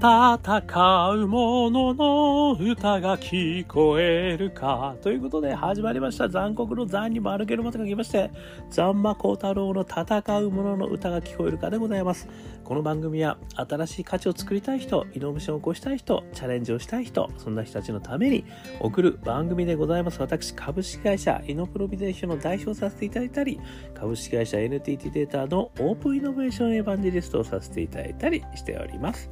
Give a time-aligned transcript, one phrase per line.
[0.00, 4.96] 戦う者の歌が聞こえるか。
[5.02, 6.26] ということで始まりました。
[6.30, 8.30] 残酷の残に丸けるまと書きまして、
[8.70, 12.28] 残魔高太郎の戦う者の歌が聞こえるかでございます。
[12.64, 18.46] この番組は新しい価値を作りたい人、イノベーションを起こしたい人、チャレンジをしたい人、そんな人たちのために
[18.80, 20.18] 送る番組でございます。
[20.22, 23.60] 私、株式会社イノプロビゼーションの代表させていただいたり、
[23.92, 29.30] 株式会社 NTT データのオープンイノベーションエヴァンジリストをさせていただいたりしております。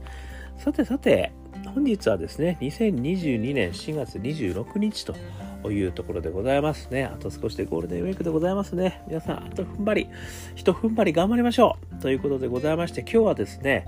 [0.58, 1.30] さてさて、
[1.72, 5.04] 本日はですね、2022年4月26日
[5.62, 7.04] というところでございますね。
[7.04, 9.02] あと少しでゴールデンウィークでございますね。
[9.06, 10.08] 皆さん、あと踏ん張り、
[10.56, 13.86] 一踏ん張り頑張りましょうということでございまして、今日はですね、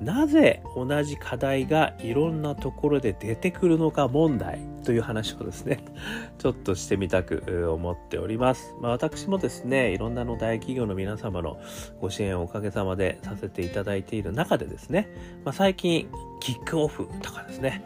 [0.00, 5.80] なぜ同じ課題がいろんなところで出てくるのか問題という話をですね、
[6.38, 8.74] ちょっとしてみたく思っております。
[8.80, 11.58] まあ、私もですね、いろんなの大企業の皆様の
[12.00, 15.08] ご支援をおかげさまでさせていただいている中でですね、
[15.44, 16.08] まあ、最近、
[16.40, 17.82] キックオフとかですね、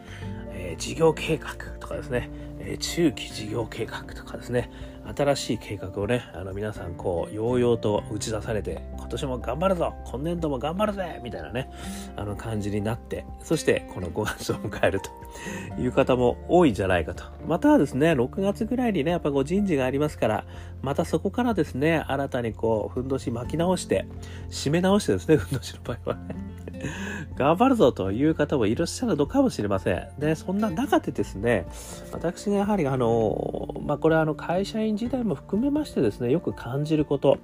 [0.53, 4.69] えー、事業計画とかですね、えー、中期事業計画とかですね、
[5.15, 11.69] 新しい計画をね、あの皆さんこう、ようようと打ち出されて、今年も頑張るぞ今年度も頑張るぜみたいなね、
[12.15, 15.09] あの感じになって、そしてこの5月を迎えると
[15.81, 17.23] いう方も多いんじゃないかと。
[17.45, 20.45] またはですね、6月ぐらいにね、やっぱこう人事がありますから、
[20.81, 24.05] またそこからですね、新たにこう、ふんどし巻き直して、
[24.49, 26.61] 締め直してですね、ふんどしの場合はね。
[27.35, 30.07] 頑張るぞという方もいらっしゃるのかもしれません。
[30.19, 31.65] で、そんな中でですね、
[32.11, 37.39] 私がやはりあの、まあ、これはあの会社員時代も含めましてですね、よく感じること。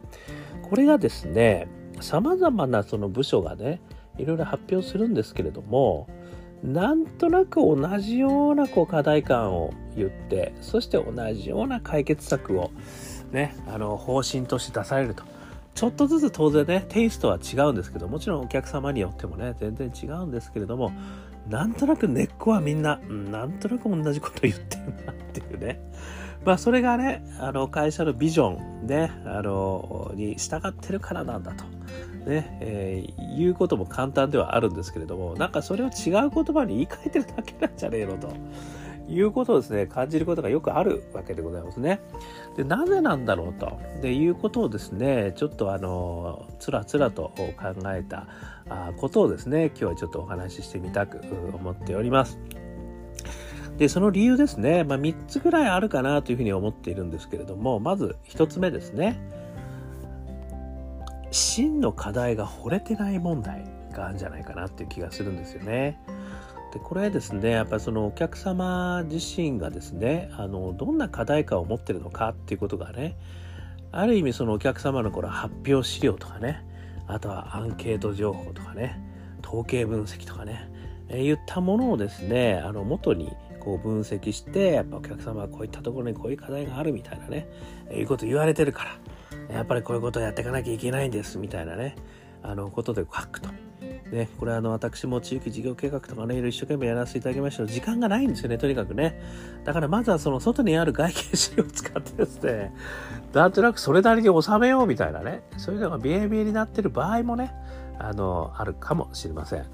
[0.70, 1.68] これがですね、
[2.02, 3.82] 様々なその部署がね、
[4.20, 6.08] いろいろ発表するんですけれども、
[6.64, 12.70] なんとなく同じようなこう課題感を言って、そして同じような解決策を
[13.32, 15.24] ね、あの方針として出されると。
[15.74, 20.92] ちょっとずつ当然ね、テイストは違うんですけど、もちろんお客様によってもね、全然違うんですけれども、
[21.50, 25.82] なんとなく根っこはみんな、なんとなく同じこと言ってるなっていうね。
[26.48, 31.66] まあ、それがね、あの、会社のビジョンね、あの、に従ってるからなんだと。
[32.26, 38.30] ね、えー、言うことも簡単ではあるんですけれども、なんかそれを違う言葉に言い換えてるだけなんじゃねえのと。
[39.10, 42.00] いうことをですね、感じることがよくあるわけでございますね。
[42.56, 43.78] で、なぜなんだろうと。
[44.02, 48.26] で、いうことをですね、ちょっとあの、つらつらと考えた
[48.96, 51.20] ことをですね、今日はちょっとお話ししてみたく
[51.54, 52.40] 思っております。
[53.78, 59.20] で、その理由ですね、まあ、3つぐらいあるかなというふうに思っているんですけれども、まず1つ目ですね。
[61.32, 66.00] 真の課題が惚れてない問題があるんじゃないかなっていう気がするんですよね。
[66.74, 73.18] でこれですねやっぱりそのお客様自身がですねあのどんな課題感を持ってるのかっていうことがね
[73.92, 76.66] ある意味そのお客様のこの発表資料とかね
[77.08, 79.00] あとはアンケート情報とかね
[79.46, 80.70] 統計分析とかね、
[81.08, 83.32] え、言ったものをですねあの元に
[83.68, 87.50] こう分析してやっぱお客様はこういったところにこういう課題があるみたいなね、
[87.94, 88.86] いうこと言われてるか
[89.50, 91.98] らやっぱりこういうことをやっていかなきゃいけないんですみたいなね
[92.44, 93.50] あのことで書くと。
[94.12, 99.22] ね、これあの私も地域事業計画とかね、いろいろ一生懸命やらせていただきましたけど、時間がないんですよね、とにかくね。
[99.66, 102.74] だからまずはその外にある外形資料を使ってですね、
[103.34, 107.54] なんとなくそれなりに収めようみたいなね、そういうのが見え見えになってる場合もね、
[108.00, 109.66] あの、あるかもしれません。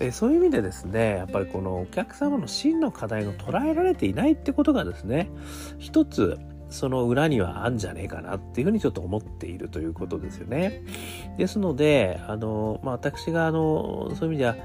[0.00, 5.30] えそういう意味でですね、やっぱりこのお客様の真の課題が捉えられていないってことがですね、
[5.78, 6.38] 一つ、
[6.70, 10.82] その裏にはあんじゃねえかなっていうふうにちょっと思っているということですよね。
[11.38, 14.56] ですので、あの、まあ、私が、あの、そういう意味では、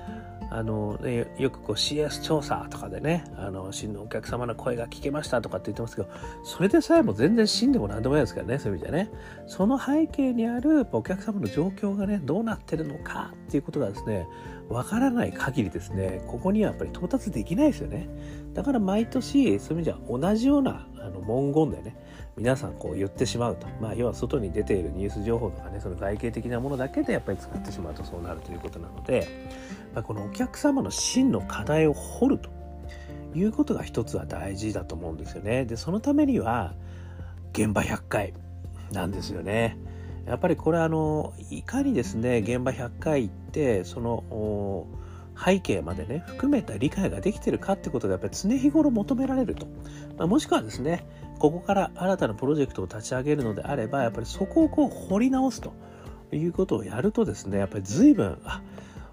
[0.54, 6.10] あの、ね、よくこう CS 調査とかでね、あの、真のお客様の声が聞けましたとかって言ってますけど、
[6.44, 9.12] それでさえも全然真でも何でもないですからね、そういう意味ではね。
[9.48, 14.28] その背景にあるお客様の状況がね、どうなってるのかっていうことがですね、
[14.70, 18.08] わからない限りですね、ここにはやっぱり到達できないですよね。
[18.54, 21.96] だから毎年、そういう意味じゃ同じようなあの文言でね、
[22.38, 23.68] 皆さんこう言ってしまうと。
[23.80, 29.28] まあ、要は外に出ているニュース情報とかね、その外形的なものだけでやっぱり使ってしまうとそうなるということなので、
[29.94, 32.50] まあ、このお客様の真の課題を掘ると
[33.36, 35.66] いうことが一つは大事だと思うんですよね。
[35.66, 36.74] で、そのためには、
[37.54, 38.34] 現場100回
[38.92, 39.78] なんですよね。
[40.26, 44.88] やっぱりこれあのいかにですね現場100回行ってその
[45.38, 49.68] 背景までね含めた理解ができてるかってことがやっぱり常日頃求められると、
[50.18, 51.06] まあ、もしくはですね
[51.44, 55.74] ここから新たなプロジェクトを立ち上げるのであればやっぱりそこをこう掘り直すと
[56.32, 58.62] いうことをやるとですねやっぱり随分あ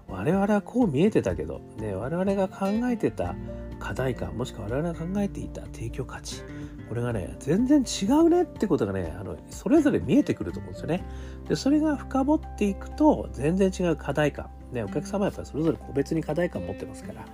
[0.07, 3.35] 我々はこう見えてたけど、ね、我々が考えてた
[3.79, 6.41] 課題感もしくは我々が考えていた提供価値
[6.87, 11.03] これがね全然違うねってことがねあのそれぞれ見えてくると思うんですよね。
[11.49, 17.25] でそれが深掘っていくと全然違う課題感ね、お客様はやっぱりそれぞれ個別に課題感を持ってますから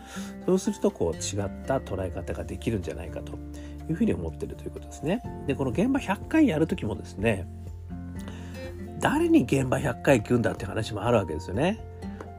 [0.45, 3.37] そうするとこう違った捉え方ができるんじゃないかと。
[3.89, 5.21] いうふうに思ってるということですね。
[5.47, 7.47] でこの現場100回やる時もですね
[8.99, 11.79] 誰に現場100回行くんだって話もあるわけですよね。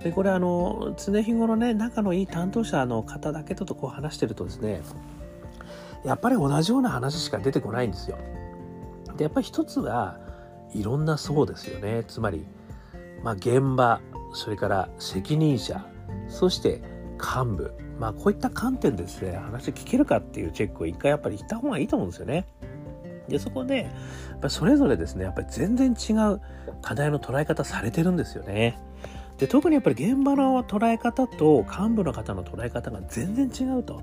[0.02, 4.80] でこれあの常日頃ね仲のいい担当者の方だけとこう話してるとですね
[6.04, 8.16] やっぱり同じような話しか出てこないんですよ。
[9.16, 10.18] でやっぱり一つは
[10.72, 12.46] いろんな層ですよねつまり、
[13.22, 14.00] まあ、現場
[14.32, 15.84] それから責任者
[16.28, 16.82] そして
[17.18, 22.46] 幹部まあこういった観点でですね話聞けるかっていうチェックを一回やっぱりした方がいいと思うんですよね。
[23.28, 23.82] でそこで
[24.30, 26.40] やっぱそれぞれですねやっぱり全然違う
[26.80, 28.78] 課題の捉え方されてるんですよね。
[29.36, 34.02] で特にやっぱり現場の捉え方と幹部の方の捉え方が全然違うと。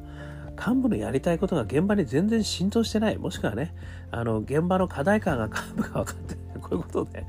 [0.57, 3.17] 幹部のやりたいことが現場に全然浸透してない。
[3.17, 3.75] もしくはね、
[4.11, 6.61] あの、現場の課題感が幹部が分かってない。
[6.61, 7.25] こういうことで、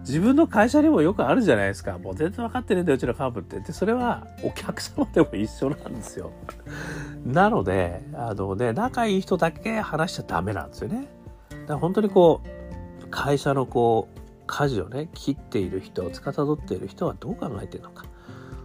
[0.00, 1.98] 自分の会社にもよくあるじゃないですか。
[1.98, 3.60] もう全然分かってねえんだよ、うちの幹部って。
[3.60, 6.32] で、それはお客様でも一緒なんですよ。
[7.24, 11.08] なので、あのね、仲いい人だけ話しちゃダメなんですよね。
[11.50, 18.04] だから本当にこう、会社のこう、舵をね、切っている人、司っている人はどう考えてるのか。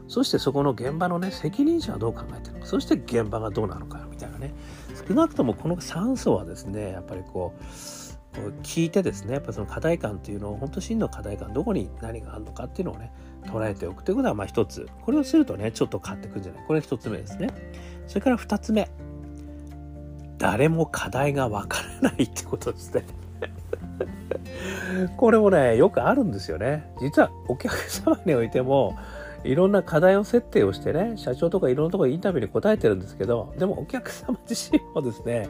[0.08, 2.66] そしてそこの現場のね、責任者はどう考えてるのか。
[2.66, 4.54] そして現場がどうなのか、みたいなね。
[5.08, 7.64] 少なくともこの3層はですね、やっぱりこう、
[8.64, 13.12] 聞いてですねやっぱその課題感っていうのを本当真の課題感どこに何があるのかっていうのをね
[13.46, 14.88] 捉えておくということはまあ一つ。
[15.04, 16.66] これをするとねちょっと変わってくるんじゃない。
[16.66, 17.50] これ一つ目ですね。
[18.08, 18.90] それから二つ目。
[20.38, 23.06] 誰も課題がわからないってことですね。
[25.18, 26.92] これもねよくあるんですよね。
[27.02, 28.98] 実はお客様においても
[29.46, 35.48] いろんな課題を設定をしてね、社長とかいろんなところインタビューに答えてるんですけど、でもお客様自身もですね、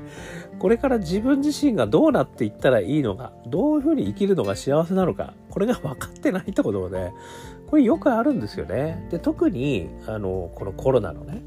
[0.59, 7.13] これから自分自身がどうなっていったらいいのか、どういうふうに生きるのが幸せなのか、これが分かってないってこともね、
[7.67, 9.07] これよくあるんですよね。
[9.09, 11.41] で、特に、あの、このコロナのね、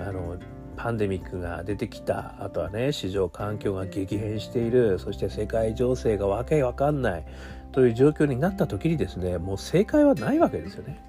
[0.00, 0.36] あの、
[0.76, 7.24] パンデミックが出てきた、あとはね、市場環境が激変している、そして世界情勢がわけわかんない、
[7.72, 11.00] という状況になった時にですね、もう正解はないわけですよね。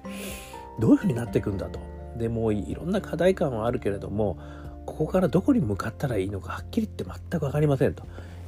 [0.78, 1.80] どういうふうになっていくんだと。
[2.16, 4.38] でもういろんな課題感はあるけれども
[4.86, 8.04] ここからどこに向かったらいいのかはっきり言って全く分かりませんと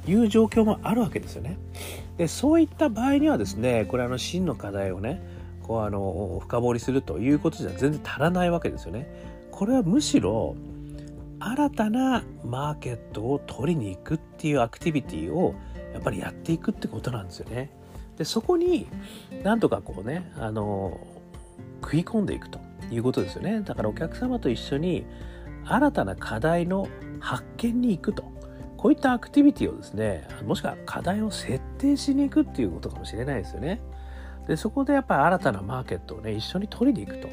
[0.07, 1.57] いう状況もあるわけですよね。
[2.17, 5.21] でそういった場合にはですねこれあの真の課題をね
[5.63, 9.07] こうあの深掘りするということじゃ全然足らないわけですよね。
[9.51, 10.55] これはむしろ
[11.39, 15.55] 新たなマーケットを取りに行くっていうアクティビティを
[15.93, 17.69] やっぱりやっていくってことなんですよね。
[18.17, 18.87] でそこに
[19.43, 20.97] なんとかこうねあの
[21.81, 22.59] 食い込んでいくと
[22.91, 23.61] いうことですよね。
[23.61, 25.05] だからお客様と一緒に
[25.65, 26.87] 新たな課題の
[27.19, 28.37] 発見に行くと。
[28.77, 33.81] こういったアクティビティをですねもしくは課題を設定しに行くっていうことかもしれないですよね。
[34.47, 37.27] でそこでやっぱり新たなマーケットをね一緒に取りに行くと。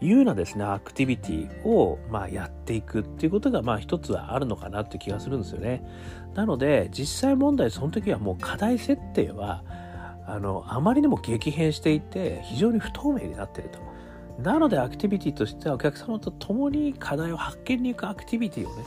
[0.00, 5.82] いうようなですねアクティビティをまあやっていくっていうことがまあ一つはあるのかなって気がするんですよね。
[6.34, 9.64] なので実際問題その時はもう課題設定は
[10.26, 13.78] あのあまりにも激変していて非常に不透明になっていると。
[14.42, 18.84] なのでアクティビティとしてはお客様と共に課題を発見に行くアクティビティをね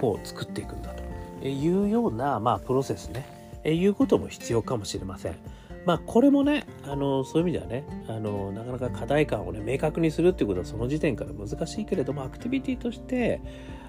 [0.00, 0.94] こう作っていくんだ
[1.42, 3.26] というような、まあ、プロセスね
[3.64, 5.36] えいうことも必要かもしれません。
[5.84, 13.40] まあこれもねあのそういう意味ではねあのなかなか課題感をね明確にするっていうことはその時点から難しいけれどもアクティビティとして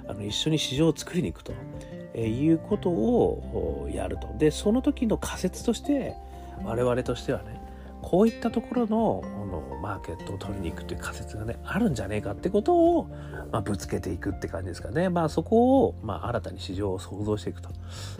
[0.08, 1.54] あの一緒に市場を作りに行くと、
[2.14, 4.28] えいうことをやると。
[4.38, 6.16] でその時の仮説として
[6.64, 7.60] 我々としてはね
[8.02, 13.10] こういったところのこのマーケットを取りに行くという仮説がねあるんじゃねえかってことを、
[13.52, 15.10] まあ、ぶつけていくって感じですかね。
[15.10, 17.70] まあそこを、まあ、新たに市場を創造していくと。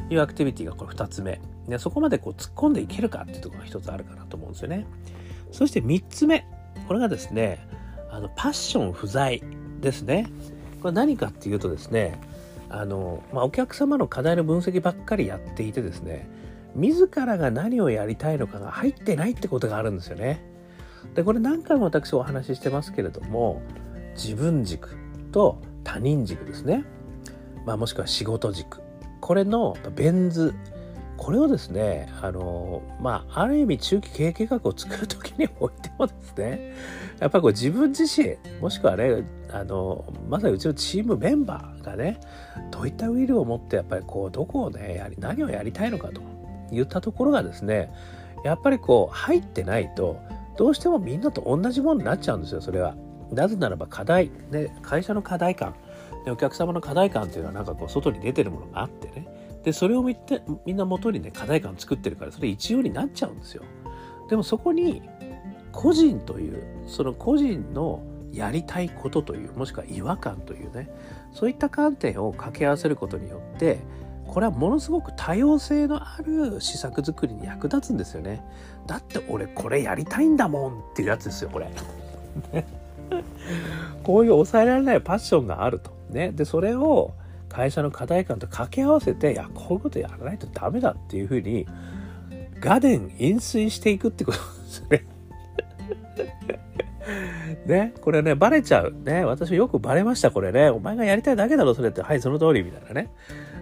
[0.10, 1.40] いうアクティビティがこれ2つ目。
[1.68, 4.86] でそこまでこう突っ込んでいけるかっていうところが一つあるかなと思うんですよね。
[5.52, 6.46] そして3つ目。
[6.88, 7.66] これがですね
[8.12, 9.42] あのパッション不在
[9.80, 10.28] ですね。
[10.82, 12.20] これ何かっていうとですね
[12.70, 16.30] あの、まあ、お客様の課題の分析ばっかりやっていてですね
[16.76, 20.44] 自らが何をやりたいのかが入ってないってことがあるんですよね。
[21.16, 23.62] でこれ何回も私お話ししてますけれども
[24.16, 24.96] 自分軸
[25.32, 26.84] と他人軸ですね、
[27.66, 28.82] まあ、もしくは仕事軸。
[29.22, 30.54] これのベン図。
[31.18, 36.74] これをですねあのまあある意味中期経営計画を作る時においてもですね
[37.20, 42.22] やっぱり自分自身もしくはねあのまさにうちのチームメンバーがね
[42.72, 46.39] どういったウィルを持ってやっぱりこうどこをねやり何をやりたいのかと。
[46.72, 47.92] 言ったところがですね
[48.44, 50.20] やっぱりこう入ってないと
[50.58, 52.96] どうしてもみんなと同じものになっちゃうんですよそれは。
[53.32, 55.76] なぜならば課題、ね、会社の課題感
[56.26, 59.28] でお客様の課題感っていうのはなんかこう外に出てるものがあってね
[59.64, 63.64] でそれを見てみんな元にね課題感作ってるからそれ一様になっちゃうんですよ。
[64.30, 65.02] でもそこに
[65.72, 70.90] 個人というその個人のやりたいことというもしくは違和感というね
[71.32, 73.80] そういった観点を掛け合わせることによって
[74.30, 78.44] これはものすごく多様性のある施策作りに役立つんですよね
[78.86, 81.70] だって俺これやりたいんだもんっていうやつですよこれ
[84.04, 87.14] こういう抑えられないパッションがあるとねでそれを
[87.50, 91.66] 会社の課題感と掛け合わせていやこういうことやらないとダメだっていうふうに
[92.60, 95.06] 画伝飲水していくってことですね
[97.66, 98.94] ね、これね、バレちゃう。
[99.04, 100.70] ね、私よくバレました、これね。
[100.70, 102.02] お前がやりたいだけだろ、それって。
[102.02, 103.10] はい、その通り、みたいなね。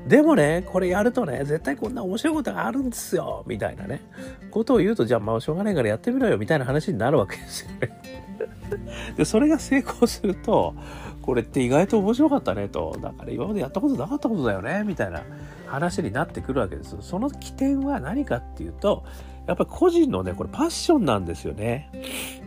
[0.07, 4.01] でもね、これやるとね、絶対こんな面白いことがあるんですよ、みたいなね。
[4.51, 8.01] ことを言うと、じゃあ、まあ、しょうがないからやってみろよ、みたいな話になるわけですよね。
[9.17, 10.73] で、それが成功すると、
[11.21, 12.97] これって意外と面白かったねと。
[13.01, 15.23] だから今までやったことなかったことだよね、みたいな
[15.65, 16.95] 話になってくるわけです。
[17.01, 19.03] その起点は何かっていうと、
[19.45, 21.89] やっぱり個人のね、これパッションなんですよね。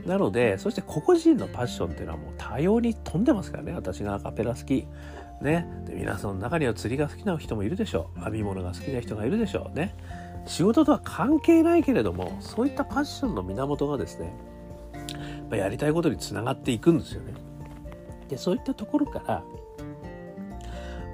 [0.06, 3.72] なので、そして個々人のパッションっていうのはもう多様に飛んでますからね。
[3.72, 4.86] 私がアカペラ好き。
[5.42, 5.66] ね。
[5.86, 8.20] で、皆さんの中には釣りが好きな人もいるでしょう。
[8.24, 9.94] 編み物が好きな人がいるでしょうね。
[10.46, 14.32] 仕事とは関係ないけれども、そういったパッションの源がですね、
[15.50, 17.34] ややりたいことにつながっていくんですよね。
[18.28, 19.42] で、そういったところから、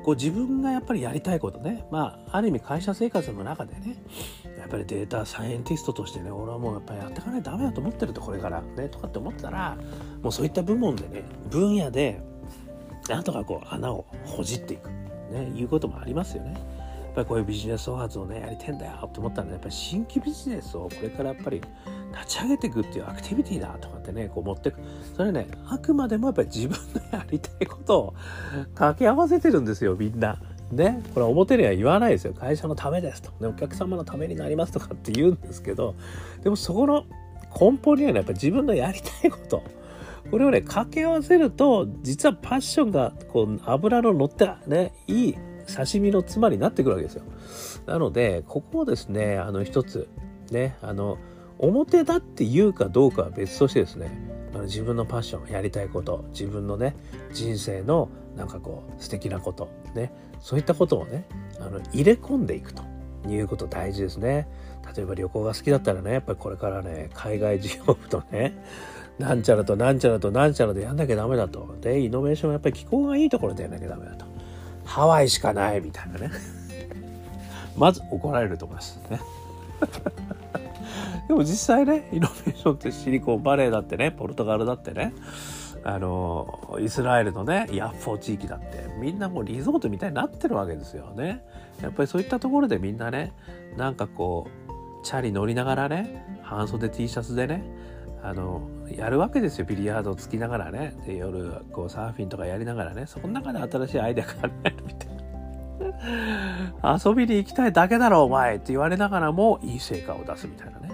[0.05, 3.97] こう自分がやっぱりやりたいことね、まあ、ある意味会社生活の中でね、
[4.59, 9.77] やっぱりデータサイエンティストとしてね、俺はもうやっぱりやっていかないとダメだと思ってると、これからね、とかって思ったら、
[10.23, 12.23] もうそういった部門でね、分野で、
[13.09, 14.89] なんとかこう穴をほじっていく、
[15.31, 16.53] ね、いうこともありますよね。
[16.53, 21.63] やっぱりこういうビジネス創発をねやりてんだよって思ったら、ね、やっぱり新規ビジネスをこれからやっぱり
[22.13, 24.81] 立ち上げていくっていうアクティビティだとかってねこう持ってく
[25.17, 28.15] それねあくまでもやっぱり自分のやりたいことを
[28.75, 30.39] 掛け合わせてるんですよみんな。
[30.73, 35.95] ね、これ表には言わないですよ会社のためですと、ね、お客様のためになりますとかって言うんですけど
[36.43, 37.05] でもそこの
[37.59, 39.63] 根本にはねやっぱり自分のやりたいこと
[40.31, 47.25] これをね掛け合わせると実はパッションがこう油の乗ったねいい刺身の妻になってくるわけですよ。
[47.87, 50.09] なので、ここをですね、あの一つ、
[50.51, 51.19] ね、あの、
[51.59, 54.11] 表だって言うかどうかは別としてですね、
[54.55, 56.97] あの自分のパッション、やりたいこと、自分のね、
[57.33, 61.27] 人生のなんかこう、素敵なこと、ね、そういったことをね、
[61.61, 62.83] あの入れ込んでいくと
[63.29, 64.49] いうこと大事ですね。
[64.95, 68.63] 例えば旅行が好きだったらね、やっぱりこれからね、海外事業部とね、
[69.19, 71.77] なんちゃらとなんちゃらとなんちゃらでやんなきゃダメだと。
[71.81, 74.27] で、イノベーションはやっぱり気候がいいところでやんなきゃダメだと。
[74.85, 76.31] ハワイしかないみたいなね。
[77.77, 79.21] まず怒られると思いますね。
[81.29, 85.13] でも実際ね、イノベーションってシリコンバレーだってね、ポルトガルだってね、
[85.83, 91.45] あの、イスラエルのね、ヤッフォー地域だって、みんなもうリゾートみたいになってるわけですよね。
[91.81, 93.33] やっぱりそういったところでみんなね、
[93.77, 97.63] なんかこう、チャリ乗りながらね、半袖 T シャツでね、
[98.23, 99.65] あのやるわけですよ。
[99.65, 100.95] ビリヤードをつきながらね。
[101.07, 103.07] で夜こうサーフィンとかやりながらね。
[103.07, 104.33] その中で新しいアイデア考
[104.65, 105.17] えるみたいな。
[107.05, 110.91] 遊びに行きたいだけだろお前って言われながらもいい成果を出すみたいなね。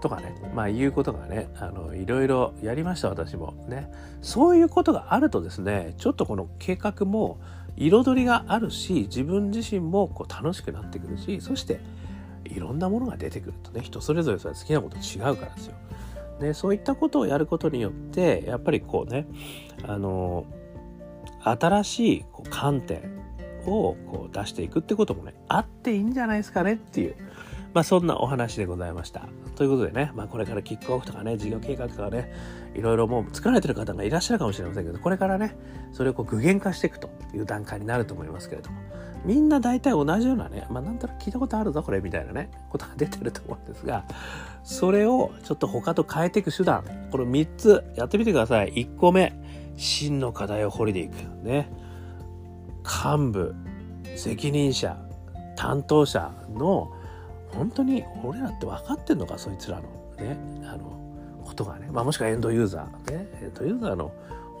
[0.00, 0.34] とかね。
[0.54, 3.54] まあいうことがねあのいろいろやりました私も。
[3.68, 3.90] ね。
[4.22, 7.38] そういうことがあるとですねちょっとこの計画も
[7.76, 11.80] 彩りがあるし自分自身もこう楽しくなってくるしそして
[12.44, 13.80] いろんなものが出てくるとね。
[13.82, 15.74] 人それぞれそれ好きなこと違うからですよ。
[16.40, 19.26] ね、そういったことをやることによってやっぱりこうね
[19.84, 20.46] あの
[21.44, 23.18] 新しいこう観点
[23.66, 27.16] をこう出していくってこともねあっていいんじゃないですかねっていう、
[27.74, 29.28] まあ、そんなお話でございました。
[29.56, 32.32] ということでね、まあ、これからキックオフとかね事業計画とかね
[32.76, 35.56] いろいろもう作られてる方がいらっしゃるかもしれませんけどこれからね
[35.92, 38.78] それをこう具現化していくという段階になると思いますけれども
[39.24, 44.04] みんな大体同じようなね、まあ、なんとなく聞いたことあるぞこれみたいなねことが出てると思うんですが
[44.62, 48.72] それをちょっと他と変えていく手段この3つやってみてください。
[48.72, 49.32] 1個目
[49.76, 51.14] 真の課題を掘りでいく。
[51.42, 51.70] ね。
[52.84, 53.54] 幹部
[54.16, 54.98] 責任者
[55.56, 56.92] 担当者の
[57.52, 59.82] 本当に俺らって分かってんのかそいつらの
[60.18, 60.98] ねあの
[61.44, 63.12] ことがね、まあ、もしくはエンドユーザー。
[63.12, 63.28] ね。
[63.42, 64.12] エンドユーザーの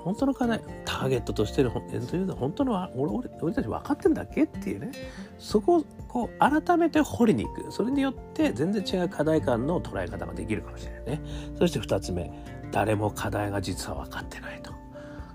[0.08, 4.90] 本当の課題ターゲットとしてるエンドユーザー本当の俺俺俺たち分かってんだっけっていうね。
[5.38, 7.70] そこをこう改めて掘りに行く。
[7.70, 11.20] それによって全然違う課題感の捉え方ができるかもしれないね。
[11.58, 12.32] そして2つ目
[12.72, 14.72] 誰も課題が実は分かってないと。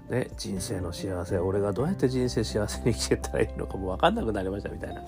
[0.09, 5.03] ね、人生の幸せ俺がどうやって人生幸せに生きてたらいいのかも分かんなくなりましたみたいな、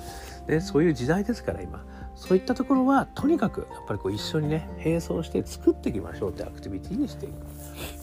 [0.47, 1.83] ね、そういう時代ですから今。
[2.15, 7.33] そういったところはとにかくやっぱりこう一緒にね並走して作っていきましょうってアクティビティにしていく。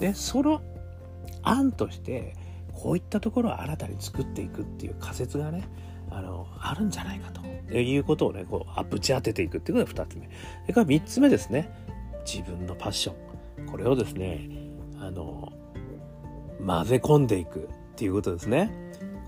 [0.00, 0.60] でその
[1.42, 2.34] 案として
[2.72, 5.68] こういったところを新たに作っていくっていう仮説がね
[6.10, 7.40] あのあるんじゃないかと
[7.76, 11.72] いうことをねこうぶち当てていくっていうことが2つ目それから3つ目ですね
[12.24, 13.12] 自分のパッショ
[13.64, 14.48] ンこれをですね
[14.98, 15.52] あの
[16.64, 18.70] 混ぜ込んでいくっていうことですね。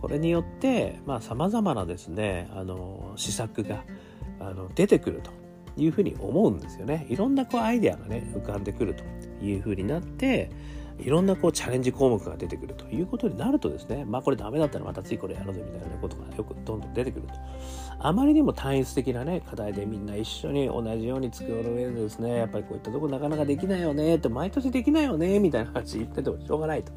[0.00, 3.84] これによってさまざ、まなですねあの施策が
[4.38, 5.30] あの出てくると
[5.78, 7.06] いうふうに思うんですよね。
[7.08, 9.02] いろんなこうアイデアがね浮かんでくると
[9.42, 10.50] いうふうになって
[10.98, 17.34] いろんなこうチャレンジ項目が出てくるということになるとですねまあこれダメだったらまた次これやろうぜみたいなことがよくどんどん出てくると。
[17.98, 26.92] あまりにも単一的なね課題でみんな一緒に同じように作る上でですねやっぱりこういったとこなかなかできないよねって毎年できないよねみたいな話言っててもしょうがないと。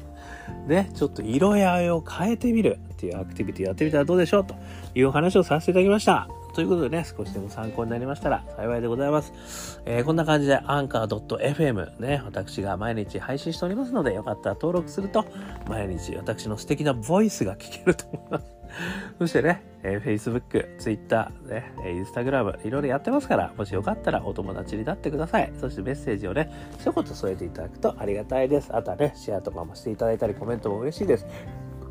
[0.66, 4.54] ねちょっと色や絵を変えてみるっていうアクティビティやってみたらどうでしょうと
[4.94, 6.37] いうお話をさせていただきました。
[6.54, 9.80] ということでね、少しでも参考になりましたら幸いでございます。
[9.84, 15.26] えー、こんな感じで、アンカー .fm ね、私が毎日配信しておりますので、よかったら登録すると、
[15.68, 18.58] 毎日私の素敵なボイスが聞けると思います。
[19.18, 25.52] そしてね、えー、Facebook、Twitter、ね、Instagram、いろいろやってますから、もしよかったらお友達になってください。
[25.60, 28.74] そしてメッセージをね、一言添えていただくとありがたいです。
[28.74, 31.26] あとはね、シェアとかもしていただいたり、コメントも嬉しいです。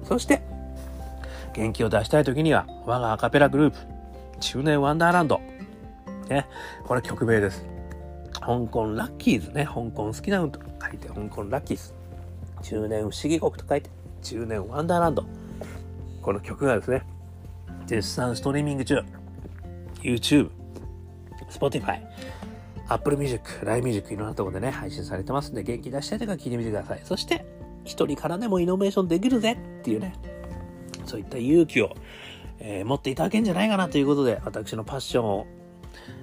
[0.04, 0.42] そして、
[1.54, 3.97] 元気を出したい時には、我がアカペラグループ、
[4.40, 5.42] 中年ワンダーランド。
[6.30, 6.48] ね、
[6.86, 7.66] これ曲名です。
[8.34, 11.94] 香港ラッキーズね、香港好きな運と書いて香港ラッキーズ。
[12.62, 13.90] 中年不思議国と書いて
[14.22, 15.26] 中年ワンダーランド。
[16.22, 17.04] この曲がですね、
[17.86, 19.02] 絶賛ストリーミング中。
[20.02, 20.50] YouTube、
[21.50, 22.02] Spotify、
[22.88, 27.02] Apple Music、LINE Music いろんなところでね、配信されてますんで、元気出したいとか聞いてみてください。
[27.04, 27.46] そして、
[27.84, 30.14] 一人からでもイノベーションできるぜっていうね、
[31.06, 31.96] そういった勇気を
[32.60, 35.48] えー、持っていただけんじゃないかなということで、私のパッションを、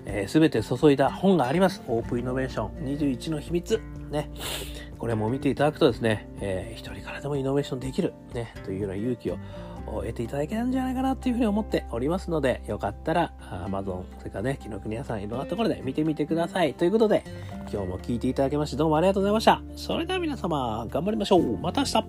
[0.07, 1.83] えー、全て注いだ本があります。
[1.87, 3.81] オープンイノベーション21の秘密。
[4.11, 4.31] ね。
[4.99, 9.39] これも見ていただくとですね、えー、一人からでもイノベーションできる、ね、というような勇気を
[9.87, 13.33] 得ていただけたんじゃないかなというふうに思っておりますので、よかったら
[13.67, 16.75] Amazon、それからね、紀ノ国屋さんいろんなところで見てみてください。
[16.75, 17.25] ということで、
[17.71, 19.63] 今日も聞いていただきましてどうもありがとうございました。
[19.77, 21.59] それでは皆様、頑張りましょう。
[21.59, 22.05] また明日